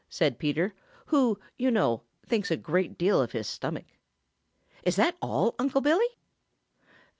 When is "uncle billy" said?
5.59-6.17